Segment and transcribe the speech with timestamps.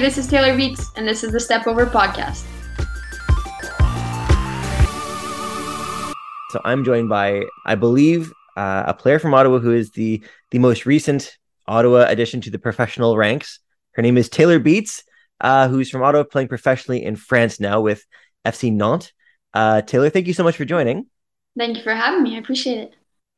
[0.00, 2.46] Hey, this is Taylor Beitz, and this is the Step Over Podcast.
[6.48, 10.58] So I'm joined by, I believe, uh, a player from Ottawa who is the the
[10.58, 11.36] most recent
[11.68, 13.58] Ottawa addition to the professional ranks.
[13.92, 15.02] Her name is Taylor Beitz,
[15.42, 18.02] uh, who's from Ottawa, playing professionally in France now with
[18.46, 19.12] FC Nantes.
[19.52, 21.08] Uh, Taylor, thank you so much for joining.
[21.58, 22.36] Thank you for having me.
[22.36, 22.94] I appreciate it.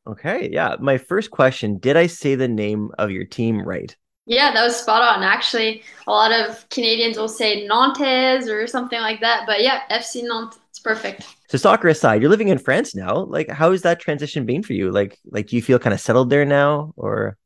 [0.07, 0.77] Okay, yeah.
[0.79, 3.93] My first question: Did I say the name of your team right?
[4.25, 5.23] Yeah, that was spot on.
[5.23, 10.23] Actually, a lot of Canadians will say Nantes or something like that, but yeah, FC
[10.23, 11.27] Nantes, it's perfect.
[11.49, 13.17] So soccer aside, you're living in France now.
[13.25, 14.91] Like, how has that transition been for you?
[14.91, 17.37] Like, like do you feel kind of settled there now, or?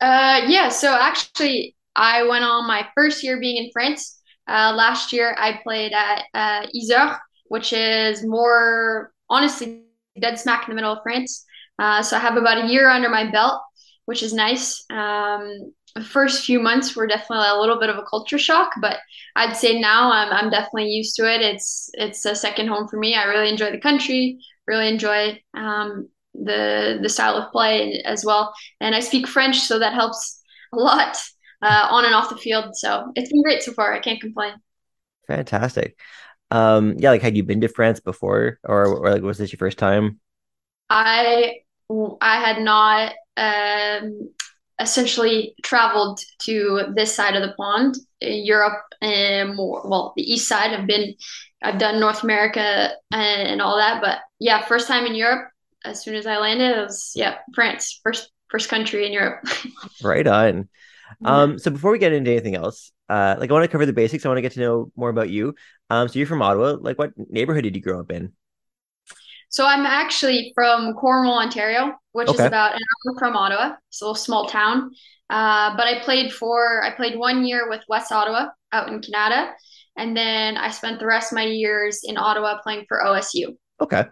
[0.00, 0.70] Uh, yeah.
[0.70, 4.20] So actually, I went on my first year being in France.
[4.46, 6.66] Uh, last year, I played at uh,
[7.48, 9.82] which is more honestly
[10.18, 11.44] dead smack in the middle of France.
[11.78, 13.60] Uh, so I have about a year under my belt,
[14.06, 14.84] which is nice.
[14.90, 18.98] Um, the first few months were definitely a little bit of a culture shock, but
[19.36, 21.40] I'd say now I'm I'm definitely used to it.
[21.40, 23.14] It's it's a second home for me.
[23.14, 28.54] I really enjoy the country, really enjoy um, the the style of play as well,
[28.80, 30.40] and I speak French, so that helps
[30.72, 31.16] a lot
[31.62, 32.76] uh, on and off the field.
[32.76, 33.92] So it's been great so far.
[33.92, 34.54] I can't complain.
[35.26, 35.98] Fantastic.
[36.50, 39.58] Um, yeah, like had you been to France before, or or like was this your
[39.58, 40.20] first time?
[40.90, 41.60] I
[42.20, 43.12] I had not.
[43.36, 44.30] Um,
[44.80, 50.48] essentially traveled to this side of the pond, in Europe and more, well, the east
[50.48, 50.72] side.
[50.72, 51.14] I've been,
[51.62, 55.50] I've done North America and, and all that, but yeah, first time in Europe.
[55.84, 59.44] As soon as I landed, it was yeah, France, first first country in Europe.
[60.02, 60.68] right on.
[61.24, 63.92] Um, so before we get into anything else, uh, like I want to cover the
[63.92, 64.26] basics.
[64.26, 65.54] I want to get to know more about you.
[65.88, 66.76] Um, so you're from Ottawa.
[66.80, 68.32] Like, what neighborhood did you grow up in?
[69.50, 72.42] So I'm actually from Cornwall, Ontario, which okay.
[72.42, 73.76] is about an hour from Ottawa.
[73.88, 74.90] It's a little small town.
[75.30, 79.52] Uh, but I played for I played one year with West Ottawa out in Kanata,
[79.96, 83.56] and then I spent the rest of my years in Ottawa playing for OSU.
[83.80, 84.04] Okay,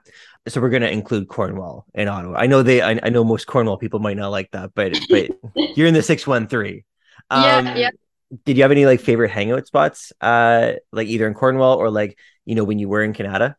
[0.47, 2.37] so we're gonna include Cornwall in Ottawa.
[2.39, 5.31] I know they I, I know most Cornwall people might not like that, but but
[5.77, 6.85] you're in the six one three.
[7.31, 7.91] Um, yeah, yeah.
[8.45, 12.19] Did you have any like favorite hangout spots, uh, like either in Cornwall or like
[12.45, 13.55] you know when you were in Kanata?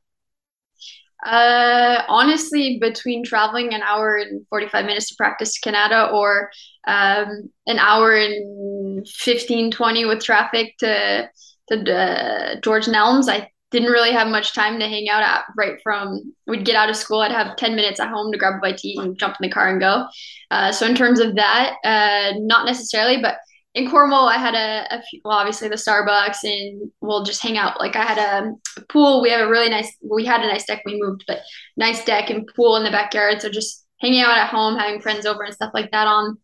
[1.26, 6.52] Uh, honestly, between traveling an hour and 45 minutes to practice Kanata or
[6.88, 11.30] um, an hour and 15, 20 with traffic to,
[11.70, 15.78] to uh, George Nelms, I didn't really have much time to hang out at right
[15.84, 18.60] from we'd get out of school i'd have 10 minutes at home to grab a
[18.60, 20.06] bite to eat and jump in the car and go.
[20.52, 23.38] Uh, so in terms of that uh, not necessarily but
[23.78, 27.60] in Cornwall, I had a, a few, well, obviously the Starbucks, and we'll just hang
[27.60, 27.80] out.
[27.80, 29.22] Like I had a, a, pool.
[29.22, 29.96] We have a really nice.
[30.02, 30.82] We had a nice deck.
[30.84, 31.42] We moved, but
[31.78, 33.40] nice deck and pool in the backyard.
[33.40, 36.40] So just hanging out at home, having friends over and stuff like that on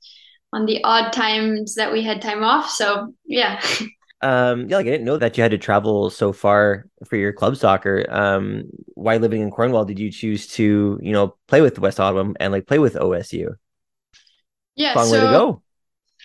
[0.54, 2.70] on the odd times that we had time off.
[2.70, 3.62] So yeah.
[4.22, 7.34] Um, yeah, like I didn't know that you had to travel so far for your
[7.34, 8.06] club soccer.
[8.10, 12.32] Um, why living in Cornwall did you choose to, you know, play with West Ottawa
[12.40, 13.56] and like play with OSU?
[14.78, 15.64] Yeah, long so, way to go.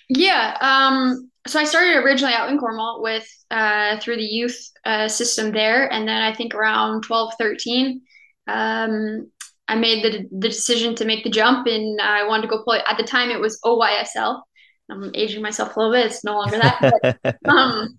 [0.09, 0.57] Yeah.
[0.61, 5.53] Um, so I started originally out in Cornwall with uh, through the youth uh, system
[5.53, 8.03] there, and then I think around 12, 13,
[8.47, 9.31] um,
[9.67, 12.81] I made the the decision to make the jump, and I wanted to go play.
[12.87, 14.43] At the time, it was OYSL.
[14.91, 16.07] I'm aging myself a little bit.
[16.07, 17.19] It's no longer that.
[17.23, 17.99] But, um,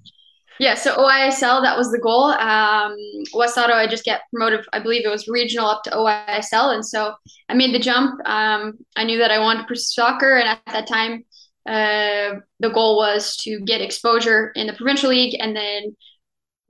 [0.59, 2.25] yeah, so OYSL, that was the goal.
[2.25, 2.95] Um,
[3.33, 6.73] West Ottawa, I just get promoted, I believe it was regional up to OYSL.
[6.73, 7.13] And so
[7.47, 8.19] I made the jump.
[8.27, 10.37] Um, I knew that I wanted to pursue soccer.
[10.37, 11.23] And at that time,
[11.65, 15.95] uh, the goal was to get exposure in the provincial league and then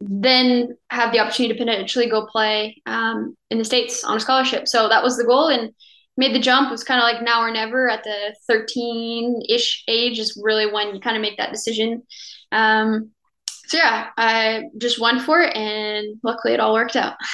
[0.02, 4.66] then have the opportunity to potentially go play um, in the states on a scholarship.
[4.66, 5.74] So that was the goal, and
[6.16, 6.70] made the jump.
[6.70, 7.90] It was kind of like now or never.
[7.90, 12.04] At the thirteen ish age is really when you kind of make that decision.
[12.52, 13.12] Um,
[13.68, 17.16] so yeah, I just went for it, and luckily it all worked out.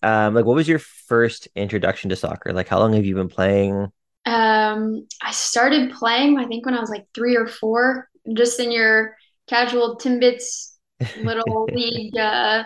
[0.00, 2.52] Um, like, what was your first introduction to soccer?
[2.52, 3.90] Like, how long have you been playing?
[4.28, 8.70] Um, I started playing, I think, when I was like three or four, just in
[8.70, 9.16] your
[9.48, 10.74] casual Timbits
[11.22, 12.64] little league, uh,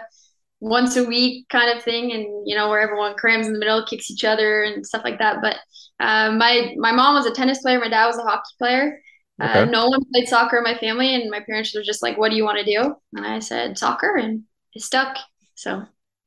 [0.58, 3.84] once a week kind of thing, and you know where everyone crams in the middle,
[3.86, 5.36] kicks each other, and stuff like that.
[5.40, 5.56] But
[6.00, 9.00] uh, my my mom was a tennis player, my dad was a hockey player.
[9.40, 9.60] Uh, okay.
[9.60, 12.30] Uh, no one played soccer in my family, and my parents were just like, "What
[12.30, 14.42] do you want to do?" And I said soccer, and
[14.74, 15.16] it stuck.
[15.54, 15.84] So,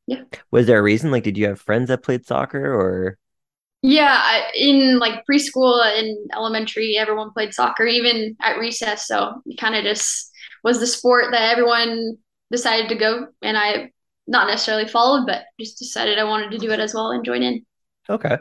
[0.07, 0.23] yeah.
[0.51, 1.11] Was there a reason?
[1.11, 3.17] Like, did you have friends that played soccer, or?
[3.87, 9.05] Yeah, in like preschool and elementary, everyone played soccer, even at recess.
[9.05, 10.31] So it kind of just
[10.63, 12.17] was the sport that everyone
[12.49, 13.91] decided to go, and I
[14.25, 17.43] not necessarily followed, but just decided I wanted to do it as well and join
[17.43, 17.63] in.
[18.09, 18.37] Okay.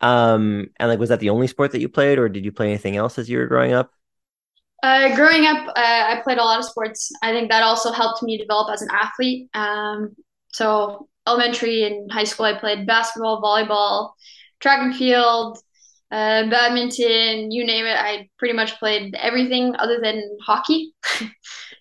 [0.00, 2.68] Um, and like, was that the only sport that you played, or did you play
[2.68, 3.90] anything else as you were growing up?
[4.80, 7.10] Uh, growing up, uh, I played a lot of sports.
[7.20, 9.48] I think that also helped me develop as an athlete.
[9.54, 10.14] Um,
[10.52, 14.12] so elementary and high school, I played basketball, volleyball,
[14.64, 15.58] track and field,
[16.10, 17.96] uh, badminton, you name it.
[17.98, 20.94] I pretty much played everything other than hockey.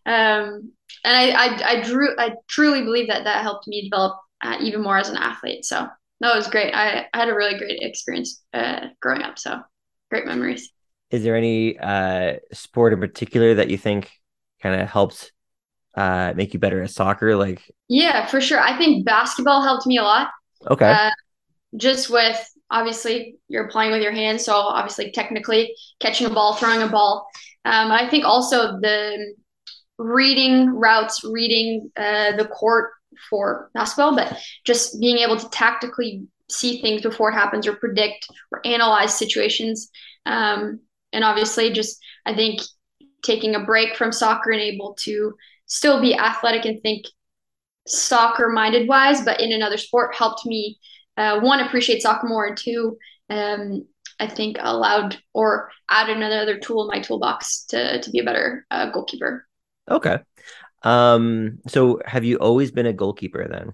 [0.06, 0.74] um,
[1.06, 4.81] and I, I, I drew, I truly believe that that helped me develop uh, even
[4.81, 5.63] more as an athlete.
[5.63, 5.88] So
[6.19, 6.74] that was great.
[6.74, 9.39] I, I had a really great experience uh, growing up.
[9.39, 9.62] So
[10.12, 10.69] great memories.
[11.09, 14.12] Is there any uh, sport in particular that you think
[14.62, 15.31] kind of helped
[15.95, 17.38] uh, make you better at soccer?
[17.38, 18.59] Like, yeah, for sure.
[18.59, 20.31] I think basketball helped me a lot.
[20.69, 20.91] Okay.
[20.91, 21.12] Uh,
[21.77, 22.38] just with
[22.74, 27.30] obviously you're playing with your hands, so obviously technically catching a ball, throwing a ball.
[27.64, 29.36] Um, I think also the
[29.98, 32.92] reading routes, reading uh, the court
[33.30, 38.28] for basketball, but just being able to tactically see things before it happens or predict
[38.52, 39.90] or analyze situations.
[40.25, 40.80] Um,
[41.14, 42.60] and obviously, just I think
[43.24, 45.36] taking a break from soccer and able to
[45.68, 47.06] still be athletic and think
[47.88, 50.80] soccer minded wise, but in another sport helped me
[51.18, 52.98] uh, one appreciate soccer more and two
[53.30, 53.86] um,
[54.19, 58.65] I think allowed or added another tool in my toolbox to to be a better
[58.71, 59.48] uh, goalkeeper.
[59.89, 60.19] Okay.
[60.83, 63.74] Um, so have you always been a goalkeeper then?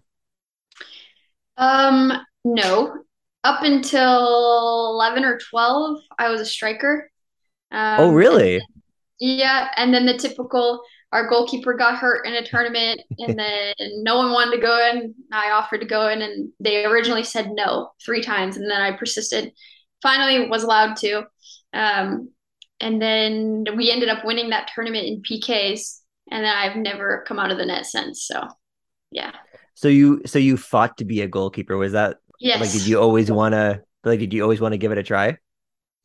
[1.57, 2.13] Um,
[2.43, 3.03] no.
[3.43, 7.09] Up until 11 or 12, I was a striker.
[7.71, 8.55] Um, oh, really?
[8.55, 8.63] And,
[9.19, 9.69] yeah.
[9.77, 13.73] And then the typical, our goalkeeper got hurt in a tournament and then
[14.03, 15.15] no one wanted to go in.
[15.31, 18.57] I offered to go in and they originally said no three times.
[18.57, 19.53] And then I persisted.
[20.01, 21.23] Finally was allowed to.
[21.73, 22.29] Um,
[22.79, 25.99] and then we ended up winning that tournament in PKs
[26.31, 28.25] and then I've never come out of the net since.
[28.25, 28.47] So,
[29.11, 29.31] yeah.
[29.75, 31.77] So you so you fought to be a goalkeeper.
[31.77, 32.59] Was that yes?
[32.59, 34.19] Like, did you always want to like?
[34.19, 35.37] Did you always want to give it a try?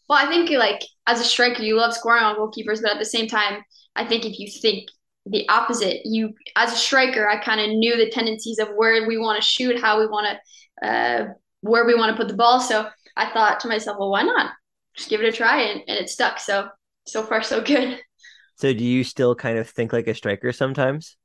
[0.08, 3.04] Well, I think like as a striker, you love scoring on goalkeepers, but at the
[3.04, 3.64] same time,
[3.96, 4.88] I think if you think
[5.26, 9.18] the opposite, you as a striker, I kind of knew the tendencies of where we
[9.18, 10.38] want to shoot, how we want
[10.82, 11.26] to, uh,
[11.60, 12.60] where we want to put the ball.
[12.60, 14.52] So I thought to myself, well, why not?
[14.96, 16.38] Just give it a try, and, and it stuck.
[16.38, 16.68] So
[17.06, 18.00] so far, so good.
[18.56, 21.16] So do you still kind of think like a striker sometimes?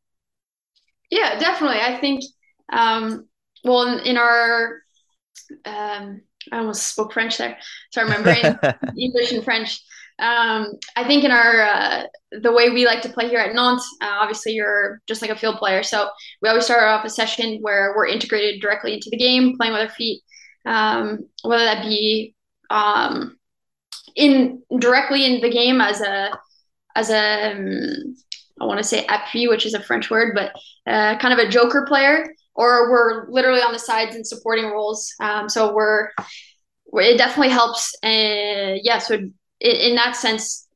[1.12, 1.80] Yeah, definitely.
[1.80, 2.24] I think
[2.74, 3.28] um
[3.64, 4.82] well in, in our
[5.64, 6.22] um
[6.52, 7.58] I almost spoke French there.
[7.94, 8.60] Sorry, my brain
[8.98, 9.80] English and French.
[10.20, 13.88] Um, I think in our uh, the way we like to play here at Nantes,
[14.02, 15.84] uh, obviously you're just like a field player.
[15.84, 16.10] So
[16.42, 19.82] we always start off a session where we're integrated directly into the game, playing with
[19.82, 20.22] our feet,
[20.66, 22.36] um, whether that be
[22.70, 23.38] um,
[24.16, 26.32] in directly in the game as a
[26.96, 28.16] as a um,
[28.62, 30.52] I want to say appui, which is a French word, but
[30.92, 35.14] uh, kind of a joker player, or we're literally on the sides in supporting roles.
[35.22, 36.10] Um, so we're,
[36.94, 37.96] it definitely helps.
[38.04, 39.20] And uh, yeah, so
[39.60, 40.68] in, in that sense,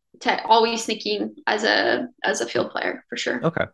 [0.46, 3.44] always thinking as a as a field player for sure.
[3.44, 3.66] Okay.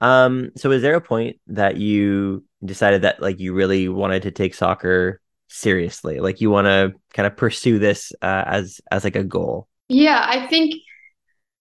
[0.00, 0.50] Um.
[0.56, 4.54] So is there a point that you decided that like you really wanted to take
[4.54, 9.24] soccer seriously, like you want to kind of pursue this uh, as as like a
[9.24, 9.66] goal?
[9.88, 10.74] Yeah, I think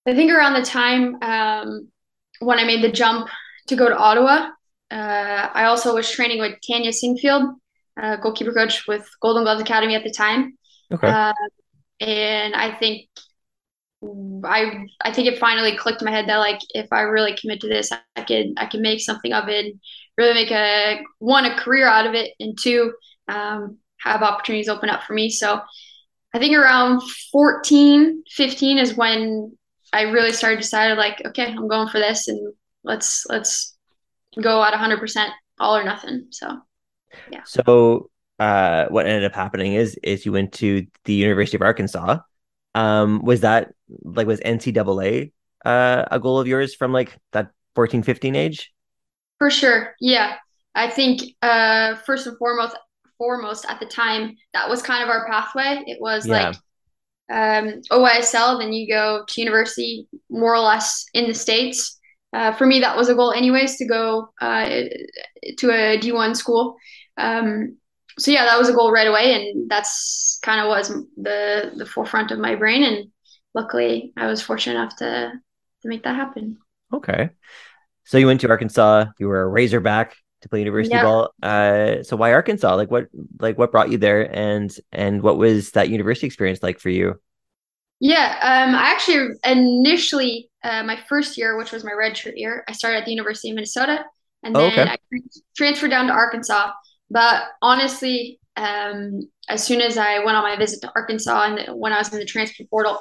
[0.06, 1.88] I think around the time um,
[2.40, 3.30] when I made the jump
[3.68, 4.50] to go to Ottawa,
[4.92, 7.56] uh, I also was training with Tanya Singfield,
[8.02, 10.58] uh, goalkeeper coach with Golden Gloves Academy at the time.
[10.92, 11.08] Okay.
[11.08, 11.34] Uh,
[12.00, 13.08] and I think
[14.44, 17.62] I I think it finally clicked in my head that like if I really commit
[17.62, 19.76] to this, I could I can make something of it,
[20.18, 22.94] really make a one a career out of it, and two
[23.28, 25.30] um, have opportunities open up for me.
[25.30, 25.62] So
[26.34, 27.02] I think around
[27.32, 29.58] 14, 15 is when
[29.94, 33.76] I really started decided like, okay, I'm going for this, and let's let's
[34.40, 36.28] go at 100 percent all or nothing.
[36.30, 36.60] So,
[37.32, 37.42] yeah.
[37.46, 42.20] So, uh, what ended up happening is is you went to the University of Arkansas.
[42.76, 45.32] Um, was that like was NCAA
[45.66, 48.74] uh, a goal of yours from like that 14, 15 age?
[49.40, 50.36] For sure, yeah.
[50.76, 52.76] I think uh, first and foremost,
[53.18, 55.84] foremost at the time that was kind of our pathway.
[55.88, 56.50] It was yeah.
[56.50, 56.56] like
[57.30, 62.00] um, OYSL, then you go to university more or less in the States.
[62.34, 64.66] Uh, for me, that was a goal, anyways, to go uh,
[65.58, 66.76] to a D1 school.
[67.18, 67.78] Um,
[68.20, 71.86] so yeah, that was a goal right away, and that's kind of was the the
[71.86, 72.84] forefront of my brain.
[72.84, 73.12] And
[73.54, 75.32] luckily, I was fortunate enough to
[75.82, 76.58] to make that happen.
[76.94, 77.30] Okay,
[78.06, 79.06] so you went to Arkansas.
[79.20, 81.04] You were a Razorback to play university yeah.
[81.04, 81.34] ball.
[81.42, 82.76] Uh, so why Arkansas?
[82.76, 83.08] Like what
[83.40, 87.20] like what brought you there, and and what was that university experience like for you?
[88.00, 92.74] Yeah, um, I actually initially uh, my first year, which was my redshirt year, I
[92.74, 94.04] started at the University of Minnesota,
[94.44, 94.92] and then oh, okay.
[94.92, 94.98] I
[95.56, 96.72] transferred down to Arkansas.
[97.10, 101.94] But honestly, um, as soon as I went on my visit to Arkansas and when
[101.94, 103.00] I was in the transfer portal,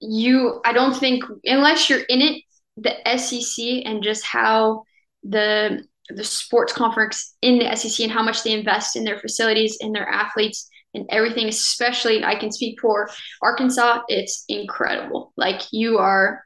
[0.00, 2.42] you, I don't think, unless you're in it,
[2.76, 4.84] the SEC and just how
[5.22, 9.78] the the sports conference in the SEC and how much they invest in their facilities,
[9.80, 13.08] in their athletes, and everything, especially I can speak for
[13.42, 15.32] Arkansas, it's incredible.
[15.36, 16.42] Like you are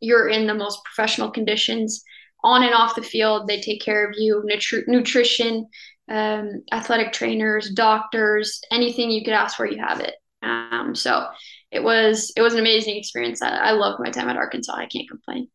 [0.00, 2.02] you're in the most professional conditions
[2.42, 3.46] on and off the field.
[3.46, 5.66] They take care of you, nutri- nutrition,
[6.08, 10.14] um, athletic trainers, doctors, anything you could ask for, you have it.
[10.42, 11.26] Um, so
[11.70, 13.42] it was it was an amazing experience.
[13.42, 14.74] I, I loved my time at Arkansas.
[14.74, 15.48] I can't complain.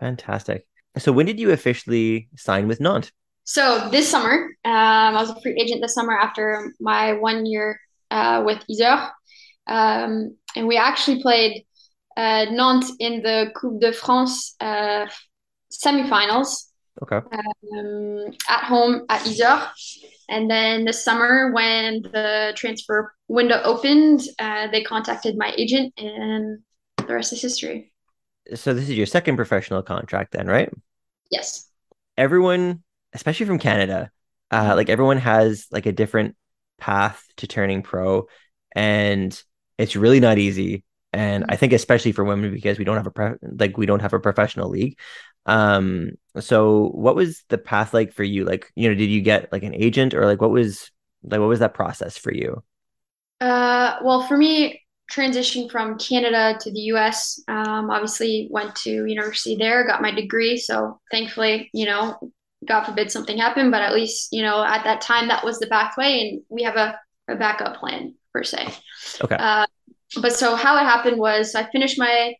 [0.00, 0.66] Fantastic.
[0.98, 3.12] So when did you officially sign with Nantes?
[3.44, 7.80] So this summer, um, I was a free agent this summer after my one year
[8.10, 9.10] uh, with Yzeure.
[9.66, 11.64] Um, and we actually played
[12.16, 15.06] uh, Nantes in the Coupe de France uh,
[15.72, 16.64] semifinals.
[17.02, 17.16] Okay.
[17.16, 19.68] Um, at home at Yzeure.
[20.28, 26.58] And then this summer, when the transfer window opened, uh, they contacted my agent, and
[27.06, 27.92] the rest is history.
[28.54, 30.70] So this is your second professional contract, then, right?
[31.30, 31.68] Yes.
[32.16, 32.82] Everyone,
[33.12, 34.10] especially from Canada,
[34.50, 36.36] uh, like everyone has like a different
[36.78, 38.26] path to turning pro,
[38.74, 39.40] and
[39.78, 40.84] it's really not easy.
[41.12, 44.00] And I think especially for women because we don't have a pre- like we don't
[44.00, 44.98] have a professional league.
[45.48, 48.44] Um, so what was the path like for you?
[48.44, 50.90] Like, you know, did you get like an agent or like what was
[51.24, 52.62] like what was that process for you?
[53.40, 57.42] Uh, well, for me, transitioning from Canada to the US.
[57.48, 60.58] Um, obviously, went to university there, got my degree.
[60.58, 62.18] So thankfully, you know,
[62.66, 65.66] God forbid something happened, but at least you know at that time that was the
[65.66, 68.68] pathway, and we have a, a backup plan per se.
[69.22, 69.36] Okay.
[69.38, 69.66] Uh,
[70.20, 72.34] but so how it happened was I finished my.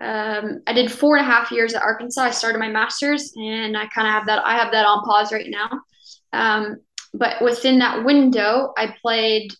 [0.00, 2.22] Um, I did four and a half years at Arkansas.
[2.22, 4.44] I started my master's, and I kind of have that.
[4.44, 5.80] I have that on pause right now.
[6.32, 6.76] Um,
[7.14, 9.52] but within that window, I played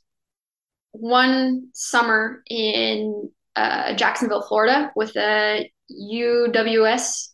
[0.93, 7.29] one summer in uh, Jacksonville, Florida, with a UWS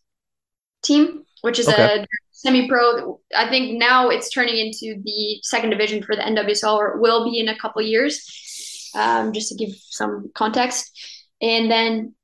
[0.83, 2.01] team, which is okay.
[2.01, 3.21] a semi-pro.
[3.37, 7.39] I think now it's turning into the second division for the NWSL, or will be
[7.39, 8.91] in a couple years.
[8.95, 10.97] Um, just to give some context,
[11.43, 12.15] and then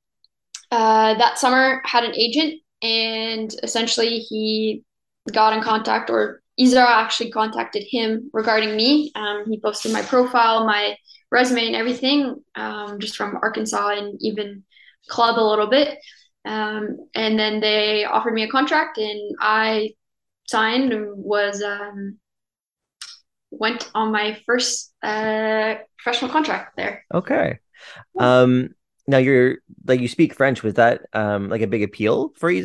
[0.70, 4.84] uh, that summer had an agent, and essentially he
[5.32, 9.12] got in contact, or Yzeure actually contacted him regarding me.
[9.14, 10.96] Um, he posted my profile, my
[11.30, 14.64] resume and everything, um, just from Arkansas and even
[15.08, 15.98] club a little bit.
[16.44, 19.94] Um, and then they offered me a contract, and I
[20.48, 22.18] signed and was um,
[23.50, 27.04] went on my first uh, professional contract there.
[27.12, 27.58] Okay.
[28.18, 28.74] Um,
[29.06, 30.62] now you're like you speak French.
[30.62, 32.64] Was that um, like a big appeal for you,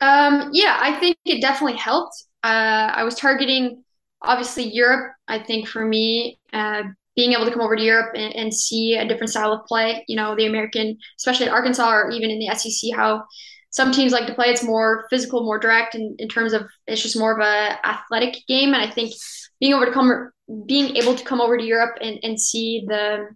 [0.00, 2.24] Um, yeah, I think it definitely helped.
[2.42, 3.82] Uh, I was targeting
[4.22, 5.12] obviously Europe.
[5.28, 6.82] I think for me, uh,
[7.16, 10.04] being able to come over to Europe and, and, see a different style of play.
[10.08, 13.24] You know, the American, especially at Arkansas or even in the SEC, how
[13.70, 14.46] some teams like to play.
[14.46, 18.36] It's more physical, more direct, in, in terms of it's just more of a athletic
[18.48, 18.74] game.
[18.74, 19.12] And I think
[19.60, 20.30] being over to come,
[20.66, 23.28] being able to come over to Europe and, and see the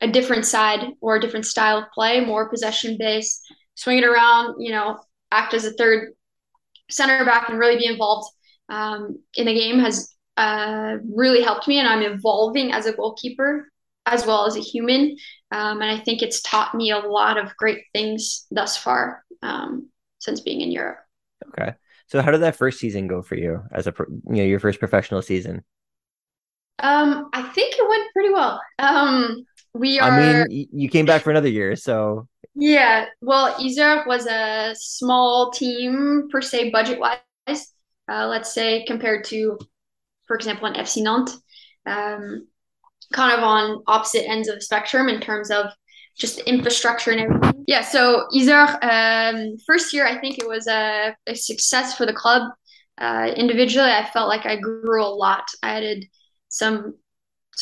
[0.00, 3.42] a different side or a different style of play, more possession based,
[3.74, 4.98] swing it around, you know,
[5.30, 6.12] act as a third
[6.90, 8.30] center back and really be involved
[8.68, 13.70] um, in the game has uh, really helped me, and I'm evolving as a goalkeeper
[14.06, 15.16] as well as a human.
[15.50, 19.88] Um, and I think it's taught me a lot of great things thus far um,
[20.18, 20.98] since being in Europe.
[21.48, 21.74] Okay.
[22.08, 23.94] So how did that first season go for you as a
[24.28, 25.64] you know your first professional season?
[26.78, 28.60] Um, I think it went pretty well.
[28.78, 29.44] Um,
[29.78, 30.10] we are.
[30.10, 32.28] I mean, you came back for another year, so.
[32.54, 37.72] Yeah, well, Yzeure was a small team per se, budget wise.
[38.08, 39.58] Uh, let's say compared to
[40.26, 41.40] for example, an FC Nantes,
[41.86, 42.46] um,
[43.12, 45.66] kind of on opposite ends of the spectrum in terms of
[46.18, 47.64] just infrastructure and everything.
[47.66, 52.12] Yeah, so Yzeure, um, first year, I think it was a, a success for the
[52.12, 52.50] club.
[52.98, 55.44] Uh, individually, I felt like I grew a lot.
[55.62, 56.06] I added
[56.48, 56.94] some,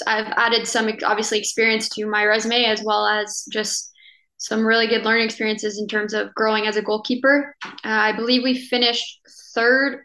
[0.07, 3.93] I've added some obviously experience to my resume as well as just
[4.39, 7.55] some really good learning experiences in terms of growing as a goalkeeper.
[7.65, 9.21] Uh, I believe we finished
[9.55, 10.05] third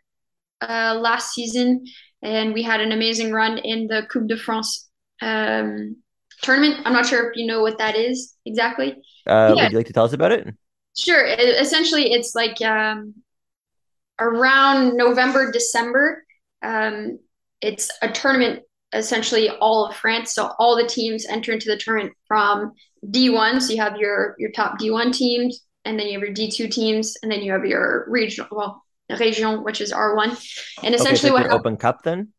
[0.61, 1.85] uh, last season
[2.21, 4.89] and we had an amazing run in the Coupe de France
[5.21, 5.97] um,
[6.41, 6.81] tournament.
[6.85, 8.95] I'm not sure if you know what that is exactly.
[9.25, 9.63] Uh, yeah.
[9.63, 10.53] Would you like to tell us about it?
[10.97, 11.25] Sure.
[11.25, 13.15] It, essentially, it's like um,
[14.19, 16.23] around November, December.
[16.61, 17.19] Um,
[17.61, 20.33] it's a tournament, essentially all of France.
[20.33, 22.73] So all the teams enter into the tournament from
[23.05, 23.61] D1.
[23.61, 27.15] So you have your your top D1 teams, and then you have your D2 teams,
[27.21, 28.47] and then you have your regional.
[28.51, 28.83] Well,
[29.17, 30.39] region, which is R1.
[30.83, 32.29] And essentially, okay, what Open Cup then?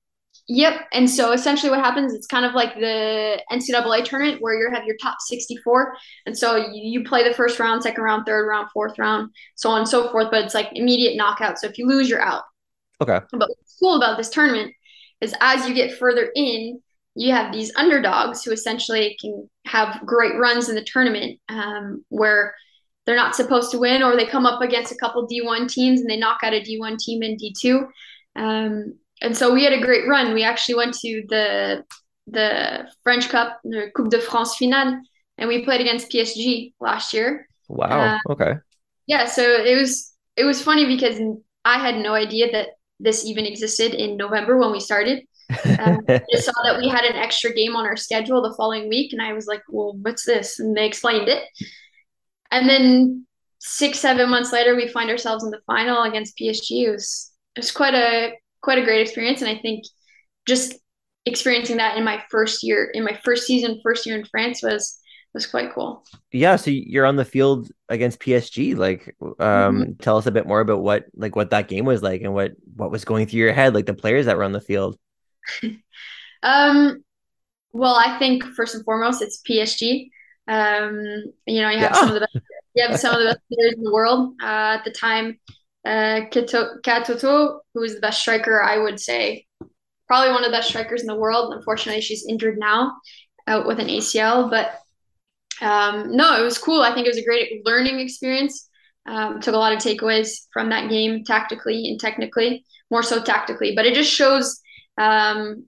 [0.49, 0.80] Yep.
[0.92, 4.85] And so essentially what happens, it's kind of like the NCAA tournament where you have
[4.85, 5.95] your top 64.
[6.26, 9.71] And so you, you, play the first round, second round, third round, fourth round, so
[9.71, 10.28] on and so forth.
[10.30, 11.59] But it's like immediate knockout.
[11.61, 12.42] So if you lose, you're out.
[13.00, 13.21] Okay.
[13.30, 14.75] But what's cool about this tournament
[15.21, 16.81] is as you get further in,
[17.15, 22.55] you have these underdogs who essentially can have great runs in the tournament um, where
[23.05, 26.09] they're not supposed to win or they come up against a couple D1 teams and
[26.09, 27.89] they knock out a D1 team in D2.
[28.37, 30.33] Um, and so we had a great run.
[30.33, 31.85] We actually went to the
[32.27, 34.99] the French Cup, the Coupe de France finale,
[35.37, 37.49] and we played against PSG last year.
[37.69, 38.19] Wow.
[38.27, 38.55] Uh, okay.
[39.07, 41.21] Yeah, so it was it was funny because
[41.65, 42.69] I had no idea that
[43.00, 45.25] this even existed in November when we started.
[45.78, 49.12] Um, I saw that we had an extra game on our schedule the following week,
[49.12, 51.45] and I was like, "Well, what's this?" And they explained it.
[52.50, 53.26] And then
[53.59, 56.87] six, seven months later, we find ourselves in the final against PSG.
[56.87, 59.42] It was it was quite a quite a great experience.
[59.42, 59.85] And I think
[60.47, 60.75] just
[61.26, 64.99] experiencing that in my first year, in my first season, first year in France was
[65.35, 66.05] was quite cool.
[66.33, 68.77] Yeah, so you're on the field against PSG.
[68.77, 69.93] Like, um, mm-hmm.
[70.01, 72.53] tell us a bit more about what like what that game was like and what
[72.77, 74.99] what was going through your head, like the players that were on the field.
[76.43, 77.05] um,
[77.73, 80.11] well, I think first and foremost, it's PSG.
[80.49, 81.01] Um,
[81.47, 82.01] you know, you have yeah.
[82.01, 82.39] some of the best,
[82.75, 84.35] you have some of the best players in the world.
[84.43, 85.39] Uh, at the time,
[85.85, 89.47] uh, Katoto, who is the best striker, I would say,
[90.09, 91.55] probably one of the best strikers in the world.
[91.55, 92.97] Unfortunately, she's injured now,
[93.47, 94.51] out with an ACL.
[94.51, 94.80] But
[95.61, 96.83] um, no, it was cool.
[96.83, 98.69] I think it was a great learning experience.
[99.07, 103.75] Um, took a lot of takeaways from that game, tactically and technically, more so tactically.
[103.75, 104.61] But it just shows,
[104.99, 105.64] um,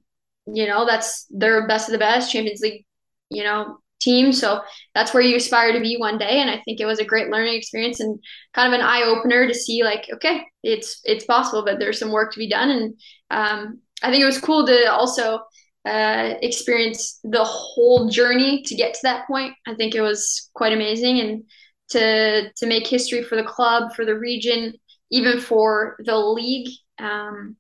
[0.47, 2.85] you know, that's they're best of the best Champions League,
[3.31, 4.33] you know, team.
[4.33, 4.61] So
[4.95, 6.41] that's where you aspire to be one day.
[6.41, 8.19] And I think it was a great learning experience and
[8.53, 12.13] kind of an eye opener to see like, okay, it's it's possible, but there's some
[12.13, 12.71] work to be done.
[12.71, 12.95] And
[13.31, 15.41] um, I think it was cool to also
[15.85, 19.55] uh, experience the whole journey to get to that point.
[19.67, 21.45] I think it was quite amazing and
[21.91, 24.75] to to make history for the club, for the region,
[25.11, 26.69] even for the league
[26.99, 27.57] um,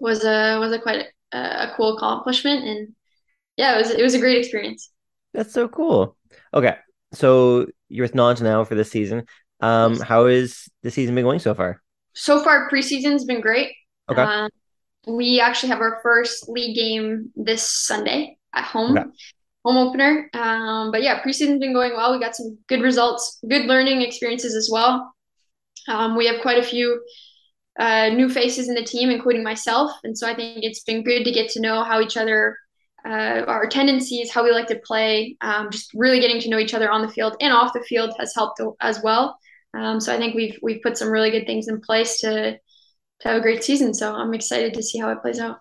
[0.00, 2.64] was a was a quite a, a cool accomplishment.
[2.64, 2.94] And
[3.56, 4.90] yeah, it was it was a great experience.
[5.34, 6.16] That's so cool.
[6.52, 6.76] Okay,
[7.12, 9.26] so you're with Nantes now for this season.
[9.60, 11.80] Um, how is the season been going so far?
[12.14, 13.72] So far, preseason's been great.
[14.10, 14.20] Okay.
[14.20, 14.50] Um,
[15.06, 19.08] we actually have our first league game this Sunday at home, okay.
[19.64, 20.30] home opener.
[20.34, 22.12] Um, but yeah, preseason's been going well.
[22.12, 25.12] We got some good results, good learning experiences as well.
[25.88, 27.02] Um, we have quite a few
[27.78, 31.24] uh, new faces in the team, including myself, and so I think it's been good
[31.24, 32.56] to get to know how each other
[33.04, 36.74] uh, our tendencies, how we like to play, um, just really getting to know each
[36.74, 39.36] other on the field and off the field has helped as well.
[39.74, 42.58] Um, so I think we've we've put some really good things in place to
[43.22, 43.94] to have a great season.
[43.94, 45.58] So I'm excited to see how it plays out.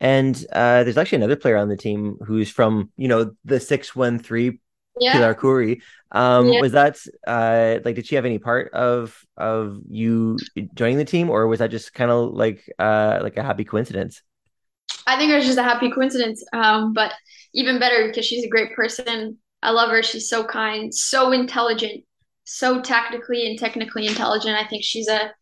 [0.00, 3.94] And uh, there's actually another player on the team who's from you know the six
[3.94, 4.60] one three
[5.00, 5.12] yeah.
[5.12, 5.80] Pilar Khoury.
[6.10, 6.60] Um, yeah.
[6.60, 10.38] Was that uh, like did she have any part of of you
[10.74, 14.22] joining the team, or was that just kind of like uh, like a happy coincidence?
[15.06, 16.44] I think it was just a happy coincidence.
[16.52, 17.12] Um, but
[17.54, 19.38] even better because she's a great person.
[19.62, 20.02] I love her.
[20.02, 22.04] She's so kind, so intelligent,
[22.44, 24.56] so tactically and technically intelligent.
[24.56, 25.32] I think she's a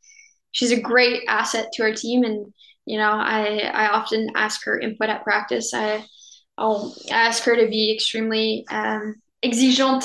[0.53, 2.25] she's a great asset to our team.
[2.25, 2.53] And
[2.87, 5.73] you know, I I often ask her input at practice.
[5.75, 6.05] I
[6.59, 10.05] I'll ask her to be extremely um, exigeant,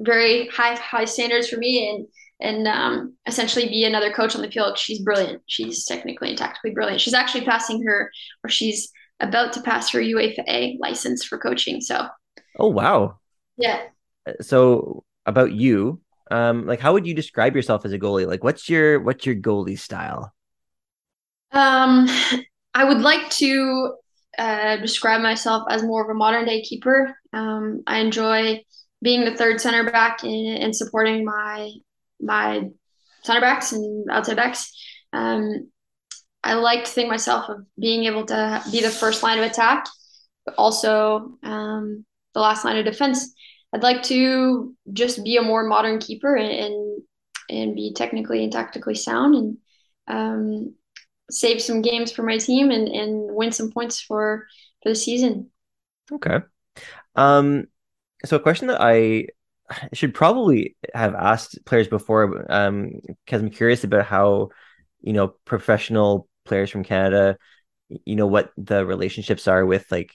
[0.00, 2.06] very high high standards for me, and
[2.40, 4.78] and um, essentially be another coach on the field.
[4.78, 5.42] She's brilliant.
[5.46, 7.00] She's technically and tactically brilliant.
[7.00, 8.10] She's actually passing her,
[8.44, 11.80] or she's about to pass her UEFA license for coaching.
[11.80, 12.06] So,
[12.58, 13.18] oh wow,
[13.56, 13.82] yeah.
[14.40, 18.26] So about you, um, like how would you describe yourself as a goalie?
[18.26, 20.32] Like, what's your what's your goalie style?
[21.52, 22.08] Um,
[22.74, 23.94] I would like to
[24.38, 27.16] uh, describe myself as more of a modern day keeper.
[27.32, 28.62] Um, I enjoy
[29.02, 31.70] being the third center back and, supporting my
[32.20, 32.68] my
[33.22, 34.72] center backs and outside backs.
[35.12, 35.70] Um,
[36.44, 39.86] I like to think myself of being able to be the first line of attack,
[40.46, 43.34] but also um, the last line of defense.
[43.72, 47.02] I'd like to just be a more modern keeper and
[47.48, 49.58] and be technically and tactically sound and
[50.06, 50.74] um,
[51.30, 54.46] save some games for my team and, and win some points for
[54.82, 55.50] for the season.
[56.12, 56.38] Okay.
[57.14, 57.66] Um,
[58.24, 59.26] so a question that I
[59.92, 62.92] should probably have asked players before, um,
[63.24, 64.50] because I'm curious about how,
[65.00, 67.38] you know, professional players from Canada,
[68.04, 70.12] you know, what the relationships are with like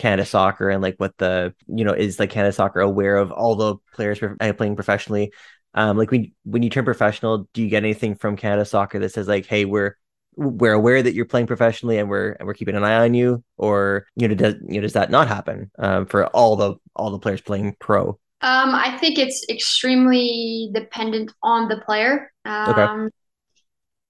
[0.00, 3.54] Canada soccer and like what the, you know, is like Canada soccer aware of all
[3.54, 5.32] the players uh, playing professionally.
[5.74, 9.12] Um, like when when you turn professional, do you get anything from Canada soccer that
[9.12, 9.96] says like, hey, we're
[10.36, 13.44] we're aware that you're playing professionally and we're and we're keeping an eye on you,
[13.56, 17.10] or you know does you know does that not happen um, for all the all
[17.10, 18.18] the players playing pro?
[18.42, 22.32] Um, I think it's extremely dependent on the player.
[22.46, 23.14] Um, okay.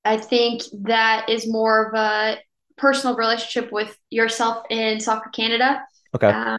[0.04, 2.38] I think that is more of a
[2.80, 5.82] personal relationship with yourself in Soccer Canada.
[6.14, 6.28] Okay.
[6.28, 6.58] Um,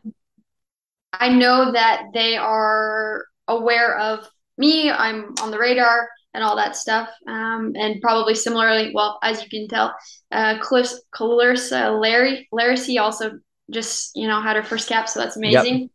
[1.11, 4.89] I know that they are aware of me.
[4.89, 7.09] I'm on the radar and all that stuff.
[7.27, 9.93] Um, and probably similarly, well, as you can tell,
[10.31, 13.31] uh, Clarissa Larisey, Larry also
[13.69, 15.09] just, you know, had her first cap.
[15.09, 15.79] So that's amazing.
[15.81, 15.89] Yep.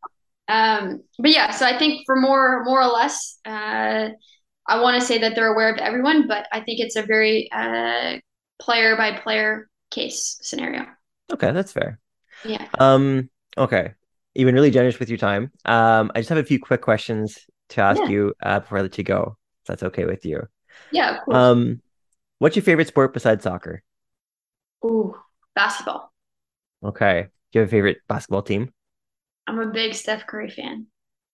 [0.48, 4.10] Um, but yeah, so I think for more, more or less, uh,
[4.68, 7.48] I want to say that they're aware of everyone, but I think it's a very
[7.52, 8.18] uh,
[8.60, 10.86] player by player case scenario.
[11.32, 11.98] Okay, that's fair.
[12.44, 12.66] Yeah.
[12.78, 13.30] Um.
[13.56, 13.94] Okay.
[14.34, 15.50] You've been really generous with your time.
[15.64, 16.12] Um.
[16.14, 17.38] I just have a few quick questions
[17.70, 18.08] to ask yeah.
[18.08, 19.36] you uh, before I let you go.
[19.62, 20.46] If that's okay with you.
[20.92, 21.20] Yeah.
[21.32, 21.80] Um.
[22.38, 23.82] What's your favorite sport besides soccer?
[24.84, 25.16] Ooh,
[25.54, 26.12] basketball.
[26.84, 27.28] Okay.
[27.52, 28.72] Do you have a favorite basketball team?
[29.46, 30.86] I'm a big Steph Curry fan.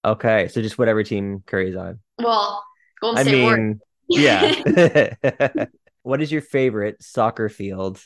[0.05, 2.01] Okay, so just whatever team Curry's on.
[2.19, 2.63] Well,
[3.01, 5.15] Golden I State mean, yeah.
[6.03, 8.01] what is your favorite soccer field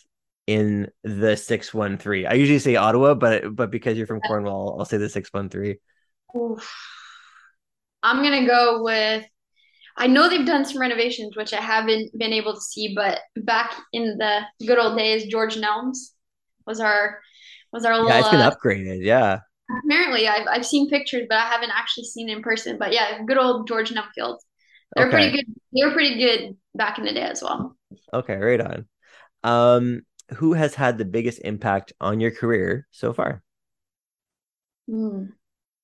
[0.47, 2.27] in the six one three?
[2.27, 5.49] I usually say Ottawa, but but because you're from Cornwall, I'll say the six one
[5.49, 5.79] three.
[8.03, 9.25] I'm gonna go with.
[9.99, 13.75] I know they've done some renovations, which I haven't been able to see, but back
[13.95, 15.97] in the good old days, George Nelms
[16.67, 17.21] was our
[17.73, 19.03] was our yeah, little, it's been uh, upgraded.
[19.03, 19.41] Yeah,
[19.85, 22.79] Apparently, I've I've seen pictures, but I haven't actually seen in person.
[22.79, 24.39] But yeah, good old George Numfield.
[24.95, 25.17] They're okay.
[25.17, 25.47] pretty good.
[25.75, 27.77] They were pretty good back in the day as well.
[28.13, 28.87] Okay, right on.
[29.43, 30.03] Um,
[30.35, 33.43] who has had the biggest impact on your career so far?
[34.89, 35.27] Hmm.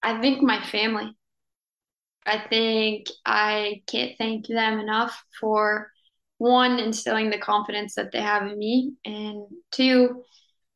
[0.02, 1.16] I think my family.
[2.24, 5.90] I think I can't thank them enough for
[6.38, 10.22] one instilling the confidence that they have in me, and two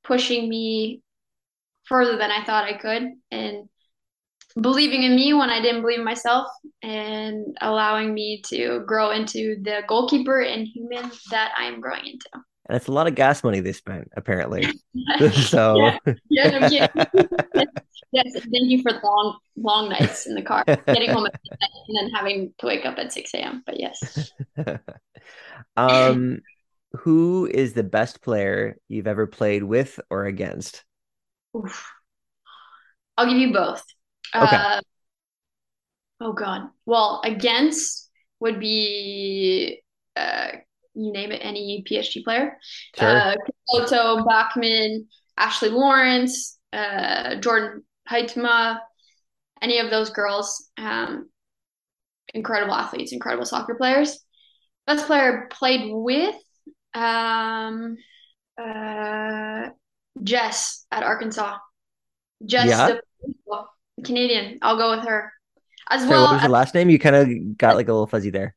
[0.05, 1.02] pushing me
[1.85, 3.68] further than I thought I could and
[4.61, 6.48] believing in me when I didn't believe myself
[6.83, 12.31] and allowing me to grow into the goalkeeper and human that I'm growing into.
[12.68, 14.66] And it's a lot of gas money they spent, apparently.
[15.33, 15.98] so yeah,
[16.29, 16.68] yeah no,
[18.12, 21.70] yes, thank you for the long, long nights in the car, getting home at midnight
[21.88, 23.62] and then having to wake up at six a.m.
[23.64, 24.33] But yes.
[25.76, 26.40] um,
[26.92, 30.85] who is the best player you've ever played with or against?
[31.57, 31.92] Oof.
[33.16, 33.85] I'll give you both.
[34.35, 34.57] Okay.
[34.57, 34.81] Uh,
[36.20, 36.68] oh God.
[36.85, 39.83] Well, against would be
[40.16, 40.48] uh,
[40.97, 42.59] you name it, any PSG player.
[42.99, 43.37] Sure.
[43.79, 45.07] Uh, Bachmann,
[45.37, 48.79] Ashley Lawrence, uh, Jordyn Huitema,
[49.61, 50.71] any of those girls.
[50.79, 51.29] Um,
[52.35, 54.19] incredible athletes, incredible soccer players.
[54.87, 56.37] Best player played with.
[56.95, 57.97] Um,
[58.59, 59.69] uh,
[60.23, 61.59] Jess at Arkansas.
[62.45, 62.97] Jess, yeah.
[63.47, 64.59] the Canadian.
[64.63, 65.33] I'll go with her.
[65.89, 66.25] As Sorry, well.
[66.25, 66.91] What was the last name?
[66.91, 68.55] You kind of got like a little fuzzy there.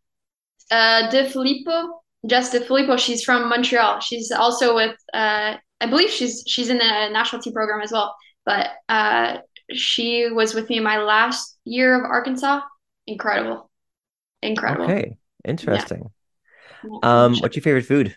[0.72, 1.99] Uh, De Filippo.
[2.26, 2.98] De Filippo.
[2.98, 4.00] She's from Montreal.
[4.00, 4.96] She's also with.
[5.14, 8.16] Uh, I believe she's she's in the national team program as well.
[8.46, 9.38] But uh,
[9.72, 12.62] she was with me in my last year of Arkansas.
[13.08, 13.70] Incredible,
[14.42, 14.86] incredible.
[14.86, 16.12] Okay, interesting.
[16.84, 17.00] Yeah.
[17.04, 18.16] Um, what's your favorite food?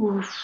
[0.00, 0.34] Oof.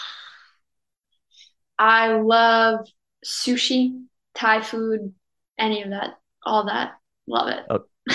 [1.77, 2.87] I love
[3.25, 4.03] sushi,
[4.35, 5.13] Thai food,
[5.57, 6.93] any of that, all that.
[7.27, 7.65] Love it.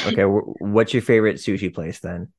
[0.06, 0.22] Okay.
[0.60, 2.32] What's your favorite sushi place then?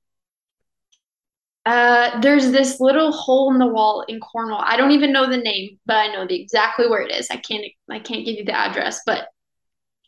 [1.68, 4.64] Uh, there's this little hole in the wall in Cornwall.
[4.66, 7.28] I don't even know the name, but I know the exactly where it is.
[7.30, 9.28] I can't I can't give you the address, but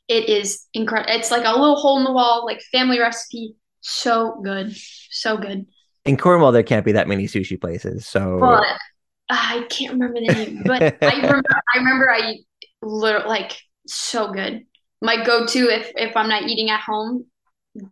[0.07, 1.13] it is incredible.
[1.13, 3.55] It's like a little hole in the wall, like family recipe.
[3.81, 4.73] So good,
[5.11, 5.65] so good.
[6.05, 8.07] In Cornwall, there can't be that many sushi places.
[8.07, 8.65] So but
[9.29, 12.35] I can't remember the name, but I remember I remember I
[12.81, 14.65] literally like so good.
[15.01, 17.25] My go-to if if I'm not eating at home,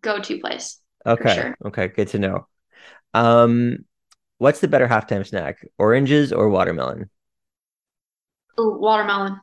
[0.02, 0.80] go-to place.
[1.06, 1.36] Okay.
[1.36, 1.58] Sure.
[1.66, 2.48] Okay, good to know.
[3.14, 3.86] Um
[4.38, 5.66] what's the better halftime snack?
[5.78, 7.10] Oranges or watermelon?
[8.60, 9.40] Ooh, watermelon.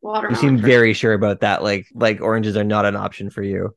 [0.00, 0.42] Watermelon.
[0.42, 1.62] You seem very sure about that.
[1.62, 3.74] Like like oranges are not an option for you.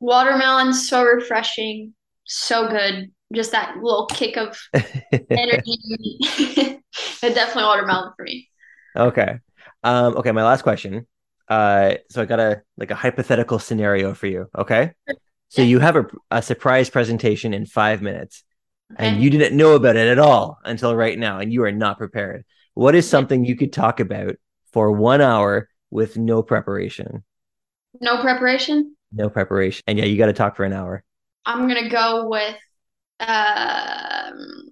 [0.00, 4.58] Watermelon so refreshing, so good just that little kick of
[5.30, 6.18] energy.
[7.20, 8.48] definitely watermelon for me.
[8.96, 9.38] Okay.
[9.82, 11.06] Um, okay, my last question.
[11.48, 14.48] Uh, so I got a like a hypothetical scenario for you.
[14.56, 14.92] Okay.
[15.52, 18.42] So you have a, a surprise presentation in five minutes,
[18.96, 21.98] and you didn't know about it at all until right now, and you are not
[21.98, 22.44] prepared.
[22.74, 24.36] What is something you could talk about
[24.72, 27.22] for one hour with no preparation?
[28.00, 28.96] No preparation.
[29.12, 31.04] No preparation, and yeah, you got to talk for an hour.
[31.44, 32.56] I'm gonna go with
[33.20, 34.70] um,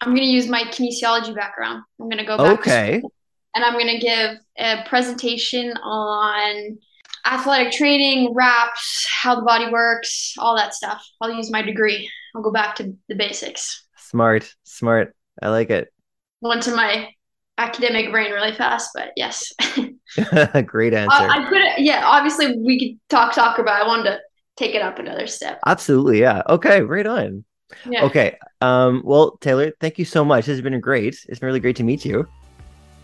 [0.00, 1.82] I'm going to use my kinesiology background.
[2.00, 2.58] I'm going to go back.
[2.58, 3.02] Okay.
[3.54, 6.78] and I'm going to give a presentation on
[7.26, 11.06] athletic training, wraps, how the body works, all that stuff.
[11.20, 12.10] I'll use my degree.
[12.34, 13.86] I'll go back to the basics.
[13.96, 15.14] Smart, smart.
[15.42, 15.92] I like it.
[16.40, 17.10] Went to my
[17.58, 19.52] academic brain really fast, but yes.
[20.66, 21.10] Great answer.
[21.12, 22.02] I, I could, yeah.
[22.04, 24.20] Obviously, we could talk soccer, but I wanted to
[24.56, 25.60] take it up another step.
[25.66, 26.42] Absolutely, yeah.
[26.48, 27.44] Okay, right on.
[27.88, 28.04] Yeah.
[28.04, 28.36] Okay.
[28.60, 30.46] Um, well, Taylor, thank you so much.
[30.46, 31.16] This has been great.
[31.28, 32.28] It's been really great to meet you.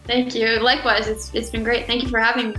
[0.04, 0.60] Thank you.
[0.60, 1.86] Likewise, it's it's been great.
[1.86, 2.56] Thank you for having me.